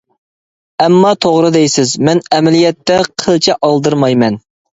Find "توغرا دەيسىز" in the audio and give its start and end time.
1.25-1.91